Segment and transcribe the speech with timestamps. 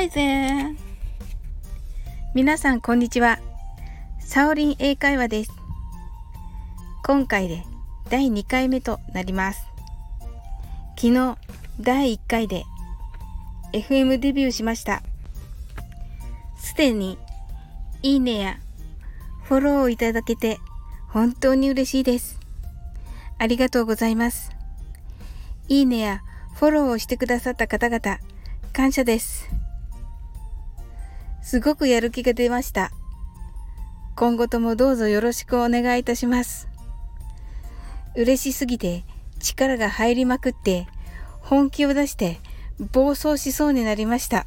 [0.00, 0.76] Hi there!
[2.34, 3.38] 皆さんこんにちは。
[4.18, 5.50] サオリン英会話です。
[7.04, 7.64] 今回で
[8.08, 9.62] 第2回目となります。
[10.96, 11.36] 昨日
[11.82, 12.64] 第1回で
[13.74, 15.02] FM デビューしました。
[16.56, 17.18] すでに
[18.02, 18.58] いいねや
[19.44, 20.60] フォローをいただけて
[21.08, 22.40] 本当に嬉しいです。
[23.36, 24.50] ありがとうございます。
[25.68, 26.22] いいねや
[26.54, 28.18] フォローをしてくださった方々、
[28.72, 29.59] 感謝です。
[31.50, 32.92] すごくやる気が出ました。
[34.14, 36.68] 今後ともどうぞよろしくお願いいたします。
[38.14, 39.02] 嬉しすぎて
[39.40, 40.86] 力が入りまくって
[41.40, 42.38] 本気を出して
[42.92, 44.46] 暴走しそうになりました。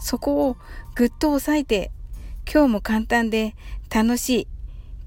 [0.00, 0.56] そこを
[0.94, 1.90] ぐっと押さえて
[2.50, 3.54] 今日も簡単で
[3.94, 4.48] 楽しい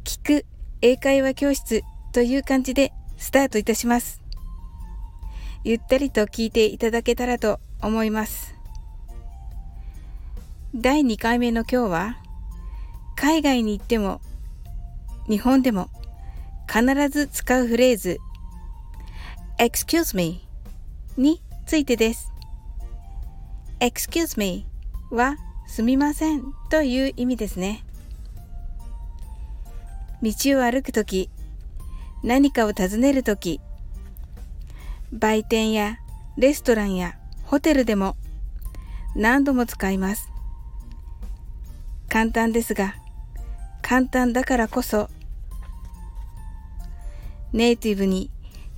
[0.04, 0.46] 聞く
[0.84, 4.22] 英会話教室という感じでスタートいたします。
[5.64, 8.53] ゆったりと聞いていただけたらと思います。
[10.76, 12.18] 第2回目の今日は、
[13.16, 14.22] 海外に行っても、
[15.30, 15.92] 日本でも
[16.68, 18.18] 必ず使うフレーズ、
[19.60, 20.42] excuse me
[21.16, 22.32] についてです。
[23.82, 24.66] excuse me
[25.12, 25.36] は
[25.68, 27.86] すみませんという意味ですね。
[30.24, 31.30] 道を歩くとき、
[32.24, 33.62] 何かを尋ねるとき、
[35.12, 36.00] 売店や
[36.36, 38.18] レストランやホテルでも
[39.16, 40.33] 何度も使います。
[42.14, 42.94] 簡単ですが、
[43.82, 45.10] 簡単だからこそ、
[47.54, 48.30] ネイティブに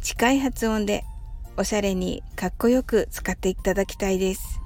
[0.02, 1.03] 近い発音で
[1.58, 4.61] おしゃれにかっこよく使っていただきたいです。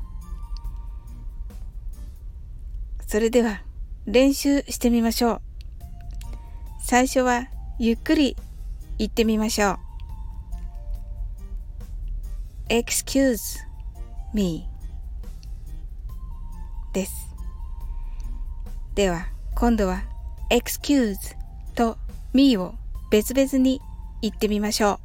[3.08, 3.64] それでは
[4.06, 5.42] 練習してみましょう。
[6.80, 7.48] 最初は
[7.80, 8.38] ゆっくり
[9.00, 9.80] 行ってみましょ
[12.70, 12.74] う。
[12.74, 13.58] excuse
[14.32, 14.70] me
[19.00, 20.04] では、今度は
[20.52, 21.16] excuse
[21.74, 21.98] と
[22.34, 22.76] me を
[23.10, 23.80] 別々に
[24.22, 25.00] 言ってみましょ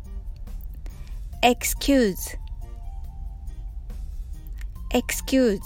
[1.42, 1.46] う。
[1.46, 2.36] excuse
[4.90, 5.60] excuse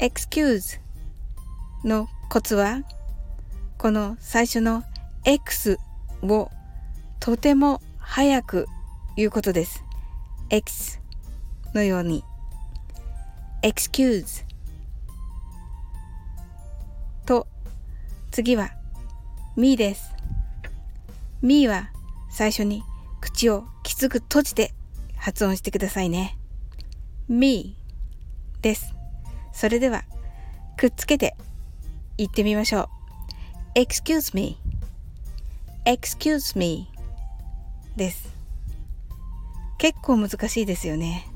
[0.00, 0.80] excuse
[1.84, 2.82] のコツは
[3.78, 4.82] この最初の
[5.24, 5.78] X
[6.22, 6.50] を
[7.20, 8.66] とても早く
[9.16, 9.84] 言うことです。
[10.50, 10.98] X
[11.72, 12.24] のように
[13.62, 14.44] excuse
[17.26, 17.46] と
[18.30, 18.70] 次は
[19.56, 20.12] me です。
[21.42, 21.90] me は
[22.30, 22.82] 最初に
[23.20, 24.72] 口をきつく閉じて
[25.16, 26.38] 発音してくださいね。
[27.28, 27.76] me
[28.62, 28.94] です。
[29.52, 30.04] それでは
[30.76, 31.36] くっつけて
[32.16, 33.00] 言ってみましょう。
[33.74, 34.58] excuse me
[35.84, 36.88] excuse me
[37.96, 38.28] です
[39.78, 41.29] 結構難しいですよね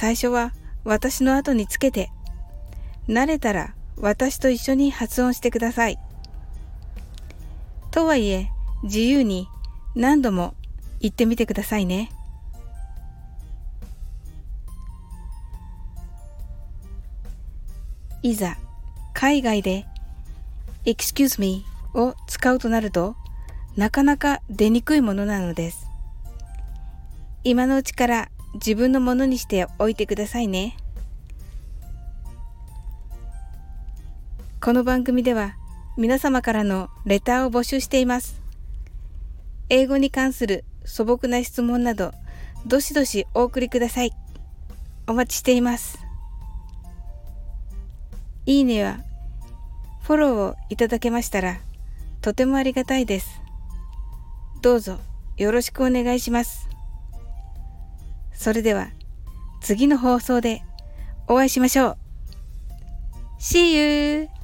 [0.00, 2.10] 最初は私の後につけて
[3.06, 5.98] 慣れたら私と一緒に発音してください
[7.90, 8.50] とはいえ
[8.82, 9.46] 自由に
[9.94, 10.54] 何度も
[11.00, 12.10] 言ってみてくださいね。
[18.22, 18.56] いざ
[19.12, 19.84] 海外で
[20.86, 23.16] excuse me を使うとなると
[23.76, 25.86] なかなか出にくいものなのです。
[27.44, 30.76] 今のうちから自分のものにしておいてくださいね。
[34.60, 35.54] この番組では
[35.96, 38.40] 皆様からのレターを募集しています。
[39.68, 42.12] 英語に関する素朴な質問など、
[42.66, 44.12] どしどしお送りください。
[45.06, 45.98] お待ちしています。
[48.46, 49.00] いいねや
[50.02, 51.58] フォローをいただけましたら
[52.20, 53.40] とてもありがたいです。
[54.62, 54.98] どうぞ
[55.36, 56.69] よろしくお願いします。
[58.40, 58.88] それでは
[59.60, 60.62] 次の放送で
[61.28, 61.96] お会いしましょう。
[63.38, 63.72] See
[64.22, 64.39] you!